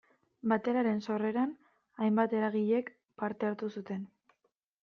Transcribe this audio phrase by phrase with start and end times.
[0.51, 1.53] Bateraren sorreran
[2.05, 2.93] hainbat eragilek
[3.25, 4.09] parte hartu zuten.